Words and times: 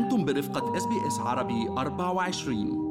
أنتم 0.00 0.24
برفقة 0.24 0.76
SBS 0.76 1.18
عربي 1.18 1.68
24 1.68 2.90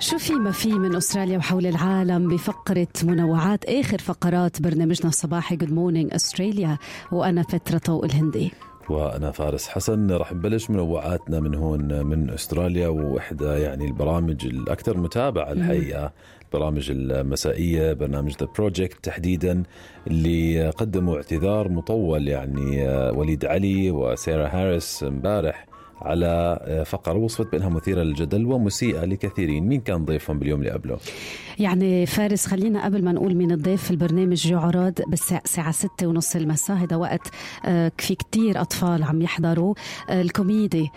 شو 0.00 0.18
في 0.18 0.32
ما 0.32 0.50
في 0.50 0.72
من 0.72 0.96
أستراليا 0.96 1.38
وحول 1.38 1.66
العالم 1.66 2.28
بفقرة 2.28 2.86
منوعات 3.02 3.64
آخر 3.64 3.98
فقرات 3.98 4.62
برنامجنا 4.62 5.08
الصباحي 5.08 5.56
Good 5.56 5.72
Morning 5.72 6.14
Australia 6.14 6.78
وأنا 7.12 7.42
بترا 7.42 7.78
طوق 7.78 8.04
الهندي. 8.04 8.52
وأنا 8.90 9.30
فارس 9.30 9.68
حسن. 9.68 10.10
راح 10.10 10.32
نبلش 10.32 10.70
منوعاتنا 10.70 11.40
من 11.40 11.54
هون 11.54 12.06
من 12.06 12.30
أستراليا 12.30 12.88
وإحدى 12.88 13.44
يعني 13.44 13.84
البرامج 13.84 14.46
الأكثر 14.46 14.96
متابعة 14.96 15.52
الحقيقة. 15.52 16.12
البرامج 16.44 16.90
المسائية 16.90 17.92
برنامج 17.92 18.32
The 18.40 18.48
Project 18.58 19.04
تحديدا 19.04 19.62
اللي 20.06 20.70
قدموا 20.70 21.16
اعتذار 21.16 21.68
مطول 21.68 22.28
يعني 22.28 22.88
وليد 23.10 23.44
علي 23.44 23.90
وسارة 23.90 24.48
هاريس 24.48 25.02
امبارح. 25.02 25.67
على 26.02 26.84
فقرة 26.86 27.14
وصفت 27.18 27.52
بأنها 27.52 27.68
مثيرة 27.68 28.02
للجدل 28.02 28.46
ومسيئة 28.46 29.04
لكثيرين. 29.04 29.66
مين 29.68 29.80
كان 29.80 30.04
ضيفهم 30.04 30.38
باليوم 30.38 30.60
اللي 30.60 30.70
قبله؟ 30.70 30.98
يعني 31.58 32.06
فارس 32.06 32.46
خلينا 32.46 32.84
قبل 32.84 33.04
ما 33.04 33.12
نقول 33.12 33.34
مين 33.34 33.52
الضيف 33.52 33.82
في 33.82 33.90
البرنامج 33.90 34.46
يعرض 34.46 35.00
بس 35.08 35.32
الساعة 35.32 35.72
ستة 35.72 36.06
ونص 36.06 36.36
المساء. 36.36 36.76
هذا 36.76 36.96
وقت 36.96 37.28
في 37.98 38.14
كتير 38.14 38.60
أطفال 38.60 39.02
عم 39.02 39.22
يحضروا. 39.22 39.74
الكوميدي 40.10 40.90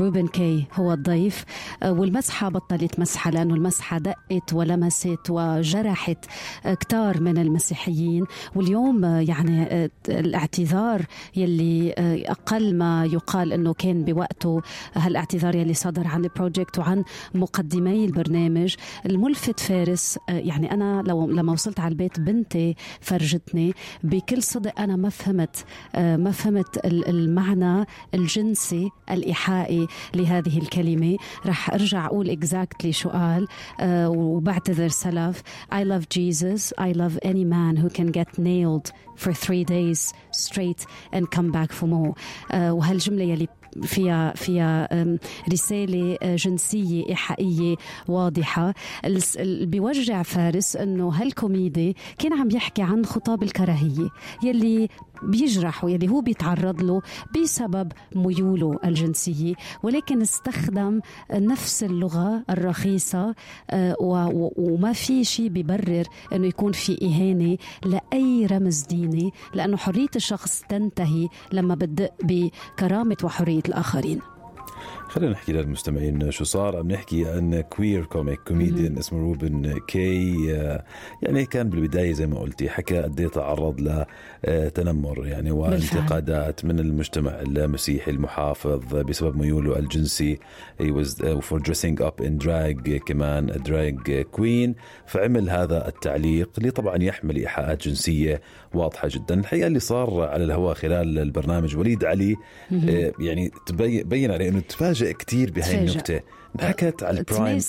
روبن 0.00 0.26
كاي 0.26 0.64
هو 0.74 0.92
الضيف. 0.92 1.44
والمزحة 1.84 2.48
بطلت 2.48 3.00
مزحة 3.00 3.30
لأنه 3.30 3.54
المزحة 3.54 3.98
دقت 3.98 4.52
ولمست 4.52 5.30
وجرحت 5.30 6.24
كتار 6.64 7.20
من 7.20 7.38
المسيحيين. 7.38 8.24
واليوم 8.54 9.04
يعني 9.04 9.90
الاعتذار 10.08 11.02
يلي 11.36 11.94
أقل 12.28 12.74
ما 12.74 13.04
يقال 13.04 13.52
أنه 13.52 13.74
بوقته 13.92 14.62
هالاعتذار 14.94 15.54
يلي 15.54 15.74
صدر 15.74 16.06
عن 16.06 16.24
ال 16.24 16.31
Project 16.31 16.78
وعن 16.78 17.04
مقدمي 17.34 18.04
البرنامج. 18.04 18.74
الملفت 19.06 19.60
فارس 19.60 20.18
يعني 20.28 20.72
أنا 20.72 21.02
لو 21.06 21.30
لما 21.30 21.52
وصلت 21.52 21.80
على 21.80 21.92
البيت 21.92 22.20
بنتي 22.20 22.76
فرجتني 23.00 23.74
بكل 24.02 24.42
صدق 24.42 24.80
أنا 24.80 24.96
ما 24.96 25.08
فهمت 25.08 25.64
ما 25.96 26.30
فهمت 26.30 26.86
المعنى 26.86 27.86
الجنسي 28.14 28.90
الإيحائي 29.10 29.86
لهذه 30.14 30.58
الكلمة. 30.58 31.16
رح 31.46 31.70
أرجع 31.70 32.06
أقول 32.06 32.30
اكزاكتلي 32.30 32.92
شو 32.92 33.08
قال 33.08 33.48
وبعتذر 33.82 34.88
سلف. 34.88 35.42
I 35.72 35.82
love 35.84 36.08
Jesus. 36.08 36.72
I 36.78 36.92
love 36.92 37.18
any 37.22 37.44
man 37.44 37.76
who 37.76 37.88
can 37.88 38.06
get 38.06 38.38
nailed 38.38 38.92
for 39.16 39.32
three 39.32 39.64
days 39.64 40.12
straight 40.30 40.86
and 41.12 41.30
come 41.30 41.50
back 41.50 41.72
for 41.72 41.86
more. 41.86 42.14
وهالجملة 42.54 43.24
يلي 43.24 43.48
فيها 43.82 44.32
فيها 44.36 44.88
رسالة 45.52 46.18
جنسية 46.22 47.08
إيحائية 47.08 47.76
واضحة. 48.08 48.74
بيوجع 49.40 50.22
فارس 50.22 50.76
أنه 50.76 51.08
هالكوميدي 51.08 51.96
كان 52.18 52.32
عم 52.32 52.48
يحكي 52.50 52.82
عن 52.82 53.06
خطاب 53.06 53.42
الكراهية 53.42 54.08
يلي 54.42 54.88
بيجرح 55.22 55.84
ويلي 55.84 56.08
هو 56.08 56.20
بيتعرض 56.20 56.82
له 56.82 57.02
بسبب 57.42 57.92
ميوله 58.14 58.78
الجنسية 58.84 59.54
ولكن 59.82 60.20
استخدم 60.22 61.00
نفس 61.32 61.84
اللغة 61.84 62.42
الرخيصة 62.50 63.34
وما 64.00 64.92
في 64.92 65.24
شيء 65.24 65.48
بيبرر 65.48 66.04
أنه 66.32 66.46
يكون 66.46 66.72
في 66.72 66.98
إهانة 67.06 67.56
لأي 67.84 68.46
رمز 68.46 68.82
ديني 68.82 69.32
لأنه 69.54 69.76
حرية 69.76 70.08
الشخص 70.16 70.62
تنتهي 70.68 71.28
لما 71.52 71.74
بتدق 71.74 72.10
بكرامة 72.22 73.16
وحرية 73.24 73.62
الآخرين. 73.68 74.20
خلينا 75.16 75.32
نحكي 75.32 75.52
للمستمعين 75.52 76.30
شو 76.30 76.44
صار. 76.44 76.76
عم 76.76 76.92
نحكي 76.92 77.28
عن 77.28 77.60
queer 77.60 78.04
comic 78.04 78.40
comedian 78.40 78.98
اسمه 78.98 79.20
روبن 79.20 79.78
كاي 79.88 80.46
يعني 81.22 81.46
كان 81.46 81.70
بالبداية 81.70 82.12
زي 82.12 82.26
ما 82.26 82.40
قلتي 82.40 82.68
حكى 82.68 82.98
قد 82.98 83.20
إيه 83.20 83.28
تعرض 83.28 84.04
لتنمر 84.44 85.26
يعني 85.26 85.50
وانتقادات 85.50 86.64
من 86.64 86.78
المجتمع 86.78 87.40
المسيحي 87.40 88.10
المحافظ 88.10 88.94
بسبب 88.94 89.36
ميوله 89.36 89.78
الجنسي. 89.78 90.38
He 90.82 90.86
was 90.86 91.14
for 91.40 91.58
dressing 91.58 92.00
up 92.00 92.26
in 92.26 92.44
drag 92.44 92.96
كمان 93.06 93.52
drag 93.52 94.24
queen. 94.38 94.80
فعمل 95.06 95.50
هذا 95.50 95.88
التعليق 95.88 96.50
اللي 96.58 96.70
طبعا 96.70 97.02
يحمل 97.02 97.36
إيحاءات 97.36 97.88
جنسية 97.88 98.40
واضحة 98.74 99.08
جدا. 99.10 99.40
الحقيقة 99.40 99.66
اللي 99.66 99.80
صار 99.80 100.20
على 100.20 100.44
الهواء 100.44 100.74
خلال 100.74 101.18
البرنامج 101.18 101.76
وليد 101.76 102.04
علي 102.04 102.36
يعني 103.20 103.50
تبين 103.66 104.30
عليه 104.30 104.48
إنه 104.48 104.60
تفاجئ 104.60 105.05
كثير 105.12 105.50
بهاي 105.50 105.78
النكته 105.78 106.20
انحكت 106.60 107.02
على 107.02 107.18
ال 107.18 107.25
prime 107.25 107.60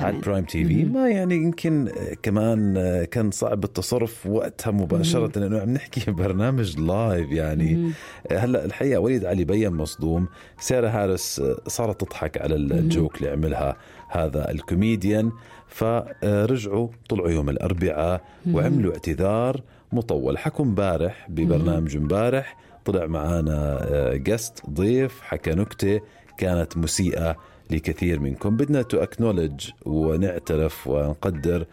على 0.00 0.16
ال 0.16 0.44
prime 0.44 0.64
TV. 0.64 0.84
ما 0.84 1.08
يعني 1.08 1.34
يمكن 1.34 1.90
كمان 2.22 2.74
كان 3.10 3.30
صعب 3.30 3.64
التصرف 3.64 4.26
وقتها 4.26 4.70
مباشرة. 4.70 5.38
لأنه 5.38 5.60
عم 5.60 5.70
نحكي 5.70 6.10
برنامج 6.22 6.78
live 6.78 7.30
يعني. 7.30 7.92
هلأ 8.30 8.64
الحقيقة 8.64 9.00
وليد 9.00 9.24
علي 9.24 9.44
بين 9.44 9.72
مصدوم. 9.72 10.28
سارة 10.60 10.88
هاريس 10.88 11.42
صارت 11.66 12.00
تضحك 12.00 12.40
على 12.40 12.54
ال 12.54 12.66
joke 12.66 13.16
اللي 13.16 13.30
عملها 13.30 13.76
هذا 14.08 14.50
الكوميديان. 14.50 15.32
فرجعوا 15.68 16.88
طلعوا 17.08 17.30
يوم 17.30 17.50
الأربعاء 17.50 18.24
وعملوا 18.52 18.92
اعتذار 18.92 19.60
مطول. 19.92 20.38
حكوا 20.38 20.64
امبارح 20.64 21.26
ببرنامج 21.30 21.96
امبارح 21.96 22.56
طلع 22.84 23.06
معانا 23.06 23.80
guest 24.14 24.62
ضيف 24.70 25.20
حكى 25.20 25.50
نكتة. 25.50 26.00
كانت 26.40 26.76
مسيئة 26.76 27.36
لكثير 27.70 28.20
منكم. 28.20 28.56
بدنا 28.56 28.82
to 28.82 28.98
acknowledge 28.98 29.70
ونعترف 29.86 30.86
ونقدر 30.86 31.66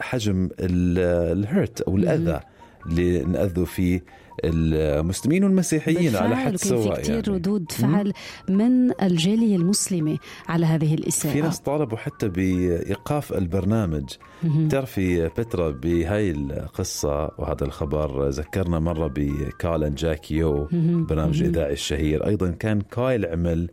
حجم 0.00 0.48
ال 0.60 0.84
hurt 0.84 1.80
أو 1.80 1.96
الأذى 1.96 2.40
اللي 2.86 3.24
نأذوا 3.24 3.64
فيه 3.64 4.04
المسلمين 4.44 5.44
والمسيحيين 5.44 6.16
على 6.16 6.36
حد 6.36 6.56
سواء 6.56 6.94
في 6.94 7.00
كثير 7.00 7.14
يعني. 7.14 7.38
ردود 7.38 7.72
فعل 7.72 8.12
من 8.48 9.02
الجالية 9.02 9.56
المسلمة 9.56 10.18
على 10.48 10.66
هذه 10.66 10.94
الإساءة. 10.94 11.32
في 11.32 11.40
ناس 11.40 11.60
طالبوا 11.60 11.98
حتى 11.98 12.28
بإيقاف 12.28 13.32
البرنامج. 13.32 14.04
بتعرفي 14.44 15.28
بترا 15.28 15.70
بهاي 15.70 16.30
القصة 16.30 17.30
وهذا 17.38 17.64
الخبر 17.64 18.28
ذكرنا 18.28 18.78
مرة 18.78 19.12
ب 19.16 19.32
Kyle 19.32 19.94
and 19.94 20.06
Jackie 20.06 20.30
O 20.30 20.68
برنامج 21.08 21.42
الاذاعي 21.42 21.72
الشهير. 21.72 22.26
أيضا 22.26 22.50
كان 22.50 22.80
كايل 22.80 23.26
عمل 23.26 23.70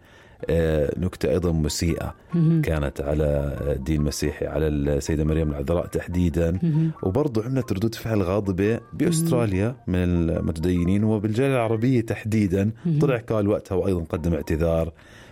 نكتة 0.97 1.29
أيضا 1.29 1.51
مسيئة 1.51 2.15
كانت 2.63 3.01
على 3.01 3.57
الدين 3.77 3.99
المسيحي 4.01 4.45
على 4.45 4.67
السيدة 4.67 5.23
مريم 5.23 5.49
العذراء 5.49 5.85
تحديدا. 5.85 6.59
وبرضه 7.03 7.45
عملت 7.45 7.73
ردود 7.73 7.95
فعل 7.95 8.21
غاضبة 8.21 8.79
بأستراليا 8.93 9.75
من 9.87 9.95
المتدينين 9.95 11.03
وبالجالية 11.03 11.55
العربية 11.55 12.01
تحديدا. 12.01 12.71
طلع 13.01 13.17
قال 13.17 13.47
وقتها 13.47 13.75
وأيضا 13.75 14.03
قدم 14.03 14.33
اعتذار. 14.33 14.91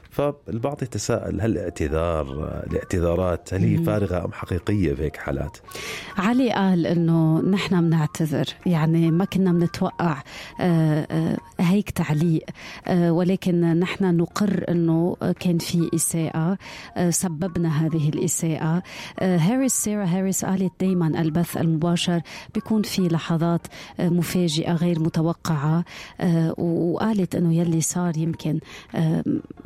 فالبعض 0.09 0.83
يتساءل 0.83 1.41
هل 1.41 1.57
اعتذار 1.57 2.25
الاعتذارات 2.67 3.53
هل 3.53 3.63
هي 3.63 3.77
فارغة 3.77 4.25
أم 4.25 4.31
حقيقية 4.31 4.93
في 4.93 5.03
هيك 5.03 5.17
حالات؟ 5.17 5.57
علي 6.17 6.51
قال 6.51 6.87
أنه 6.87 7.41
نحن 7.41 7.81
بنعتذر 7.81 8.45
يعني 8.65 9.11
ما 9.11 9.25
كنا 9.25 9.51
بنتوقع 9.51 10.23
هيك 11.73 11.89
تعليق. 11.89 12.43
ولكن 12.89 13.79
نحن 13.79 14.17
نقر 14.17 14.65
أنه 14.69 15.15
كان 15.39 15.57
في 15.57 15.89
إساءة 15.95 16.57
سببنا 17.09 17.85
هذه 17.85 18.09
الإساءة. 18.09 18.83
هاريس 19.21 19.73
سيرا 19.73 20.05
هاريس 20.05 20.45
قالت 20.45 20.71
دايما 20.79 21.21
البث 21.21 21.57
المباشر 21.57 22.21
بيكون 22.53 22.81
في 22.81 23.07
لحظات 23.07 23.67
مفاجئة 23.99 24.73
غير 24.73 24.99
متوقعة. 24.99 25.85
وقالت 26.57 27.35
أنه 27.35 27.53
يلي 27.53 27.81
صار 27.81 28.17
يمكن 28.17 28.59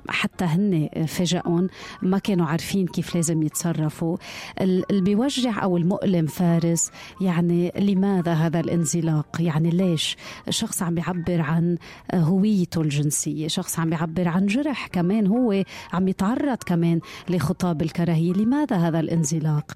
حتى 0.10 0.46
هن 0.46 0.90
فاجئون 1.08 1.68
ما 2.02 2.18
كانوا 2.18 2.46
عارفين 2.46 2.88
كيف 2.88 3.16
لازم 3.16 3.44
يتصرفوا. 3.44 4.18
اللي 4.62 5.02
بيوجع 5.02 5.64
أو 5.64 5.78
المؤلم 5.78 6.26
فارس 6.26 6.92
يعني 7.22 7.72
لماذا 7.80 8.34
هذا 8.34 8.60
الانزلاق؟ 8.60 9.38
يعني 9.40 9.70
ليش؟ 9.70 10.18
شخص 10.50 10.84
عم 10.84 10.96
بيعبر 10.96 11.42
عن 11.42 11.78
هويته 12.14 12.82
الجنسية. 12.82 13.48
شخص 13.48 13.80
عم 13.80 13.90
بيعبر 13.90 14.28
عن 14.28 14.46
جرح 14.46 14.88
كمان 14.88 15.28
هو 15.28 15.64
عم 15.94 16.08
يتعرض 16.08 16.58
كمان 16.58 17.00
لخطاب 17.30 17.82
الكراهية. 17.82 18.34
لماذا 18.34 18.76
هذا 18.76 19.00
الانزلاق؟ 19.00 19.72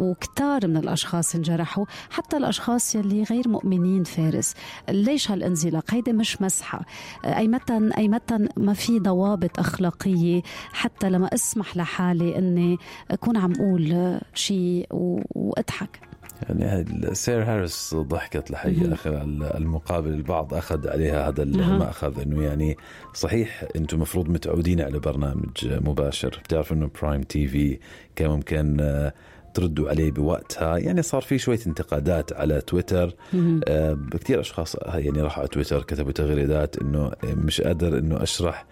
وكتار 0.00 0.66
من 0.66 0.76
الأشخاص 0.76 1.34
انجرحوا 1.34 1.84
حتى 2.10 2.36
الأشخاص 2.36 2.94
يلي 2.94 3.22
غير 3.22 3.48
مؤمنين 3.48 4.04
فارس. 4.04 4.54
ليش 4.88 5.30
هالانزلاق؟ 5.30 5.84
هيدي 5.94 6.12
مش 6.12 6.42
مسحة. 6.42 6.84
اي 7.24 7.48
متى 7.48 7.90
اي 7.98 8.08
متى 8.08 8.48
ما 8.56 8.72
في 8.72 8.98
ضوابط 8.98 9.58
أخلاقية 9.58 10.42
حتى 10.72 11.10
لما 11.10 11.34
أسمح 11.34 11.76
لحالي 11.76 12.38
أني 12.38 12.76
أكون 13.10 13.36
عم 13.36 13.52
أقول 13.52 14.20
شيء 14.34 14.86
وأضحك. 14.90 16.00
يعني 16.42 17.14
سير 17.14 17.42
هاريس 17.42 17.94
ضحكت 17.94 18.50
الحقيقة 18.50 18.94
آخر 18.94 19.22
المقابل 19.56 20.10
البعض 20.10 20.54
أخذ 20.54 20.88
عليها 20.88 21.28
هذا 21.28 21.42
الماخذ 21.42 22.20
إنه 22.20 22.42
يعني 22.42 22.76
صحيح 23.14 23.64
أنتم 23.76 24.00
مفروض 24.00 24.28
متعودين 24.28 24.80
على 24.80 24.98
برنامج 24.98 25.50
مباشر. 25.64 26.40
بتعرف 26.44 26.72
إنه 26.72 26.90
prime 27.02 27.22
TV 27.22 27.78
كان 28.16 28.30
ممكن 28.30 28.80
آه، 28.80 29.12
تردوا 29.54 29.88
عليه 29.88 30.10
بوقتها. 30.10 30.78
يعني 30.78 31.02
صار 31.02 31.22
في 31.22 31.38
شوية 31.38 31.60
انتقادات 31.66 32.32
على 32.32 32.60
تويتر. 32.60 33.14
آه 33.68 33.98
كثير 34.10 34.40
أشخاص 34.40 34.76
يعني 34.94 35.20
راحوا 35.22 35.38
على 35.38 35.48
تويتر 35.48 35.82
كتبوا 35.82 36.12
تغريدات 36.12 36.78
إنه 36.78 37.10
مش 37.24 37.60
قادر 37.60 37.98
إنه 37.98 38.22
أشرح. 38.22 38.66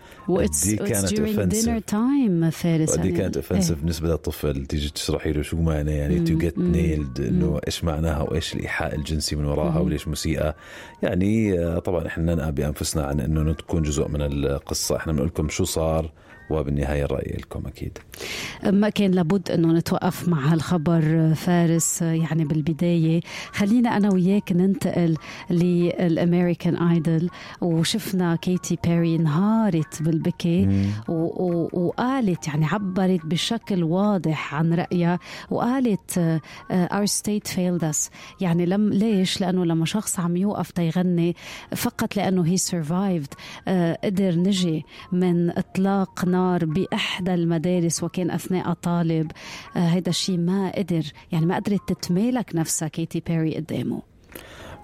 دي 0.66 0.76
كانت 0.76 1.18
اوفنسيف 1.18 1.84
تايم 1.86 2.50
فارس 2.50 2.96
دي 2.96 3.12
كانت 3.12 3.36
offensive 3.36 3.70
إيه. 3.70 3.80
بالنسبة 3.80 4.08
للطفل؟ 4.08 4.66
تيجي 4.66 4.90
تشرحي 4.90 5.32
له 5.32 5.42
شو 5.42 5.56
معنى 5.56 5.92
يعني 5.92 6.20
to 6.20 6.38
get 6.38 6.58
nailed 6.58 7.20
إنه 7.20 7.60
إيش 7.66 7.84
معناها 7.84 8.22
وإيش 8.22 8.54
الإيحاء 8.54 8.94
الجنسي 8.94 9.36
من 9.36 9.44
وراها 9.44 9.78
وليش 9.78 10.08
مسيئة؟ 10.08 10.54
يعني 11.02 11.58
آه، 11.58 11.78
طبعا 11.78 12.06
إحنا 12.06 12.34
ننأى 12.34 12.52
بأنفسنا 12.52 13.04
عن 13.04 13.20
إنه 13.20 13.42
نكون 13.42 13.82
جزء 13.82 14.08
من 14.08 14.22
القصة. 14.22 14.96
إحنا 14.96 15.12
بنقول 15.12 15.28
لكم 15.28 15.48
شو 15.48 15.64
صار 15.64 16.10
وبالنهاية 16.52 17.04
الرأي 17.04 17.36
لكم 17.38 17.66
أكيد. 17.66 17.98
ما 18.66 18.88
كان 18.88 19.10
لابد 19.10 19.50
أنه 19.50 19.72
نتوقف 19.72 20.28
مع 20.28 20.52
هالخبر 20.52 21.34
فارس 21.34 22.02
يعني 22.02 22.44
بالبداية. 22.44 23.20
خلينا 23.52 23.96
أنا 23.96 24.12
وياك 24.12 24.52
ننتقل 24.52 25.16
لل 25.50 25.75
American 25.75 26.76
Idol. 26.76 27.28
وشفنا 27.60 28.36
كيتي 28.36 28.78
بيري 28.84 29.16
انهارت 29.16 30.02
بالبكي 30.02 30.86
وقالت 31.08 32.48
يعني 32.48 32.66
عبرت 32.66 33.26
بشكل 33.26 33.84
واضح 33.84 34.54
عن 34.54 34.74
رأيها. 34.74 35.18
وقالت 35.50 36.40
our 36.70 37.06
state 37.06 37.52
failed 37.52 37.82
us. 37.92 38.10
يعني 38.40 38.66
لم 38.66 38.88
ليش؟ 38.88 39.40
لأنه 39.40 39.64
لما 39.64 39.84
شخص 39.84 40.20
عم 40.20 40.36
يوقف 40.36 40.70
تيغني 40.70 41.36
فقط 41.76 42.16
لأنه 42.16 42.46
هي 42.46 42.56
survived. 42.56 43.32
قدر 44.04 44.34
نجي 44.34 44.84
من 45.12 45.50
إطلاق 45.50 46.24
نار 46.24 46.41
نار 46.42 46.64
بإحدى 46.64 47.34
المدارس 47.34 48.02
وكان 48.02 48.30
أثناء 48.30 48.72
طالب. 48.72 49.32
هذا 49.72 50.08
آه 50.08 50.10
الشيء 50.10 50.38
ما 50.38 50.72
قدر 50.76 51.02
يعني 51.32 51.46
ما 51.46 51.56
قدرت 51.56 51.88
تتمالك 51.88 52.54
نفسها 52.54 52.88
كيتي 52.88 53.20
بيري 53.20 53.56
قدامه. 53.56 54.02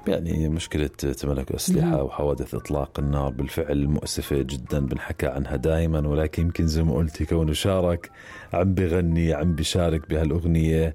يعني 0.07 0.49
مشكلة 0.49 0.87
تملك 0.87 1.53
أسلحة 1.53 2.03
وحوادث 2.03 2.55
إطلاق 2.55 2.99
النار 2.99 3.31
بالفعل 3.31 3.87
مؤسفة 3.89 4.37
جدا 4.37 4.87
بنحكى 4.87 5.27
عنها 5.27 5.57
دائما 5.57 6.09
ولكن 6.09 6.43
يمكن 6.43 6.67
زي 6.67 6.83
ما 6.83 6.95
قلتي 6.95 7.25
كونه 7.25 7.53
شارك 7.53 8.11
عم 8.53 8.75
بغني 8.75 9.35
عم 9.35 9.55
بيشارك 9.55 10.09
بهالأغنية. 10.11 10.95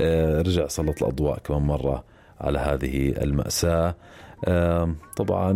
آه 0.00 0.42
رجع 0.42 0.66
سلط 0.68 1.02
الأضواء 1.02 1.38
كمان 1.38 1.62
مرة 1.62 2.04
على 2.40 2.58
هذه 2.58 3.08
المأساة. 3.08 3.94
طبعا 5.16 5.52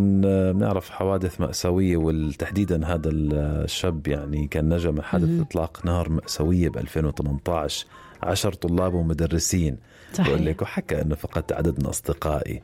بنعرف 0.51 0.89
حوادث 0.89 1.41
مأساوية 1.41 1.97
وتحديدا 1.97 2.85
هذا 2.85 3.09
الشاب 3.09 4.07
يعني 4.07 4.47
كان 4.47 4.73
نجا 4.73 4.91
من 4.91 5.01
حادث 5.01 5.41
إطلاق 5.41 5.85
نار 5.85 6.09
مأساوية 6.09 6.69
ب 6.69 6.77
2018 6.77 7.85
عشر 8.23 8.53
طلاب 8.53 8.93
ومدرسين. 8.93 9.77
صحيح. 10.13 10.27
بقول 10.29 10.45
لك 10.45 10.61
وحكى 10.61 11.01
إنه 11.01 11.15
فقدت 11.15 11.51
عدد 11.51 11.79
من 11.79 11.85
أصدقائي. 11.85 12.61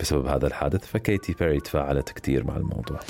بسبب 0.00 0.26
هذا 0.26 0.46
الحادث 0.46 0.86
فكيتي 0.86 1.34
بيري 1.40 1.60
تفاعلت 1.60 2.10
كثير 2.10 2.46
مع 2.46 2.56
الموضوع. 2.56 3.00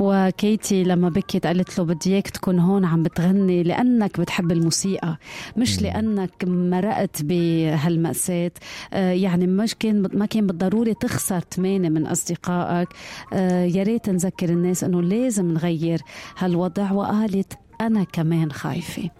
وكيتي 0.00 0.84
لما 0.84 1.08
بكت 1.08 1.46
قالت 1.46 1.78
له 1.78 1.84
بدي 1.84 2.14
إياك 2.14 2.30
تكون 2.30 2.58
هون 2.58 2.84
عم 2.84 3.02
بتغني 3.02 3.62
لأنك 3.62 4.20
بتحب 4.20 4.52
الموسيقى 4.52 5.18
مش 5.56 5.78
م. 5.78 5.82
لأنك 5.82 6.44
مرقت 6.44 7.22
بهالمأساة. 7.22 8.50
آه، 8.92 9.12
يعني 9.12 9.46
مش 9.46 9.74
كان 9.74 10.08
ما 10.12 10.26
كان 10.26 10.46
بالضروري 10.46 10.94
تخسر 10.94 11.40
ثمانية 11.54 11.88
من 11.88 12.06
أصدقائك. 12.06 12.88
آه، 13.32 13.64
يا 13.64 13.82
ريت 13.82 14.10
نذكر 14.10 14.48
الناس 14.48 14.84
إنه 14.84 15.02
لازم 15.02 15.52
نغير 15.52 16.00
هالوضع 16.38 16.92
وقالت 16.92 17.52
أنا 17.80 18.04
كمان 18.04 18.52
خايفة. 18.52 19.10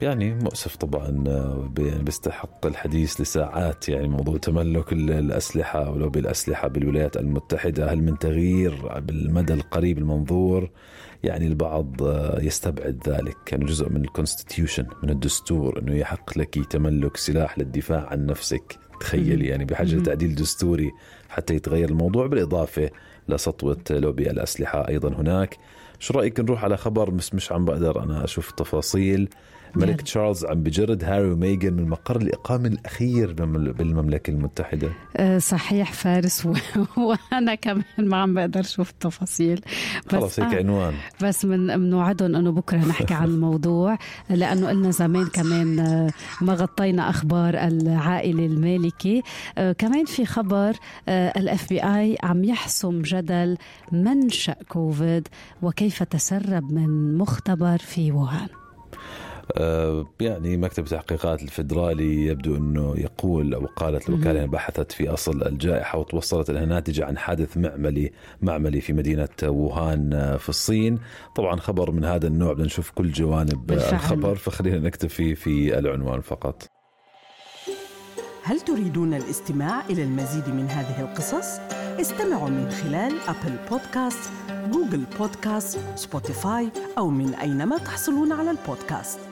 يعني 0.00 0.34
مؤسف 0.34 0.76
طبعا 0.76 1.24
آه، 1.28 1.70
بيستحق 1.74 2.66
الحديث 2.66 3.20
لساعات 3.20 3.88
يعني 3.88 4.08
موضوع 4.08 4.36
تملك 4.36 4.92
الأسلحة 4.92 5.90
ولو 5.90 6.10
بالأسلحة 6.10 6.68
بالولايات 6.68 7.16
المتحدة 7.16 7.92
هل 7.92 8.02
من 8.02 8.18
تغيير 8.18 8.98
بالمدى 8.98 9.54
القريب 9.54 9.98
المنظور؟ 9.98 10.70
يعني 11.22 11.46
البعض 11.46 12.02
آه، 12.02 12.40
يستبعد 12.40 13.08
ذلك 13.08 13.36
كان 13.46 13.60
جزء 13.60 13.88
من 13.88 14.04
الكونستيتيوشن 14.04 14.86
من 15.02 15.10
الدستور 15.10 15.78
أنه 15.78 15.94
يحق 15.94 16.38
لك 16.38 16.66
تملك 16.70 17.16
سلاح 17.16 17.58
للدفاع 17.58 18.06
عن 18.10 18.26
نفسك. 18.26 18.78
تخيلي 19.00 19.46
يعني 19.46 19.64
بحاجة 19.64 19.94
لتعديل 19.94 20.34
دستوري 20.34 20.90
حتى 21.28 21.54
يتغير 21.54 21.88
الموضوع. 21.88 22.26
بالإضافة 22.26 22.90
لسطوة 23.28 23.82
لوبي 23.90 24.30
الأسلحة 24.30 24.88
أيضا 24.88 25.08
هناك. 25.08 25.56
شو 26.02 26.14
رأيك 26.14 26.40
نروح 26.40 26.64
على 26.64 26.76
خبر 26.76 27.10
بس 27.10 27.34
مش 27.34 27.52
عم 27.52 27.64
بقدر 27.64 28.02
أنا 28.02 28.24
أشوف 28.24 28.50
تفاصيل 28.50 29.28
الملك 29.76 30.02
تشارلز 30.02 30.44
عم 30.44 30.62
بجرد 30.62 31.04
هاري 31.04 31.30
وميغان 31.30 31.72
من 31.74 31.88
مقر 31.88 32.16
الإقامة 32.16 32.68
الأخير 32.68 33.32
بالمملكة 33.72 34.30
المتحدة. 34.30 34.88
أه، 35.16 35.38
صحيح 35.38 35.92
فارس. 35.92 36.46
وأنا 37.32 37.54
كمان 37.54 37.84
ما 37.98 38.16
عم 38.16 38.34
بقدر 38.34 38.60
أشوف 38.60 38.90
التفاصيل. 38.90 39.60
بس 40.06 40.12
خلص 40.14 40.40
هيك 40.40 40.54
آه 40.54 40.58
عنوان. 40.58 40.94
بس 41.22 41.44
من 41.44 41.66
بنوعدهم 41.66 42.36
أنه 42.36 42.50
بكرة 42.52 42.78
نحكي 42.78 43.14
عن 43.14 43.28
الموضوع 43.34 43.98
لأنه 44.30 44.68
قلنا 44.68 44.90
زمان 44.90 45.26
كمان 45.26 45.78
آه، 45.78 46.10
ما 46.40 46.54
غطينا 46.54 47.10
أخبار 47.10 47.54
العائلة 47.54 48.46
المالكي 48.46 49.22
آه 49.58 49.72
كمان 49.72 50.04
في 50.04 50.26
خبر 50.26 50.72
آه 51.08 51.32
ال 51.38 51.68
FBI 51.68 52.16
عم 52.22 52.44
يحسم 52.44 53.02
جدل 53.02 53.56
منشأ 53.92 54.56
كوفيد 54.68 55.28
وكيف 55.62 56.02
تسرب 56.02 56.72
من 56.72 57.18
مختبر 57.18 57.78
في 57.78 58.12
ووهان. 58.12 58.48
آه، 58.48 58.61
يعني 60.20 60.56
مكتب 60.56 60.84
التحقيقات 60.84 61.42
الفدرالي 61.42 62.26
يبدو 62.26 62.56
إنه 62.56 62.94
يقول 62.98 63.54
أو 63.54 63.66
قالت 63.66 64.08
الوكاله 64.08 64.46
بحثت 64.46 64.92
في 64.92 65.08
أصل 65.08 65.42
الجائحة 65.42 65.98
وتوصلت 65.98 66.50
انها 66.50 66.64
ناتجة 66.64 67.04
عن 67.04 67.18
حادث 67.18 67.56
معملي 67.56 68.12
معملي 68.42 68.80
في 68.80 68.92
مدينة 68.92 69.28
ووهان 69.44 70.12
آه، 70.12 70.36
في 70.36 70.48
الصين، 70.48 70.98
طبعا 71.36 71.56
خبر 71.56 71.90
من 71.90 72.04
هذا 72.04 72.26
النوع 72.26 72.52
بدنا 72.52 72.66
نشوف 72.66 72.90
كل 72.90 73.12
جوانب 73.12 73.66
بالفعل. 73.66 73.94
الخبر 73.94 74.34
فخلينا 74.34 74.78
نكتفي 74.78 75.34
في 75.34 75.78
العنوان 75.78 76.20
فقط. 76.20 76.66
هل 78.44 78.60
تريدون 78.60 79.14
الاستماع 79.14 79.86
إلى 79.90 80.02
المزيد 80.02 80.48
من 80.48 80.66
هذه 80.68 81.00
القصص؟ 81.00 81.58
استمعوا 82.00 82.48
من 82.48 82.70
خلال 82.70 83.12
Apple 83.28 83.56
Podcast، 83.70 84.30
Google 84.72 85.04
Podcast، 85.18 85.78
Spotify 85.94 86.68
أو 86.98 87.10
من 87.10 87.34
أينما 87.34 87.78
تحصلون 87.78 88.32
على 88.32 88.50
البودكاست. 88.50 89.31